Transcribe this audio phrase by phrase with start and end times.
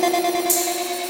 [0.00, 1.07] ななな。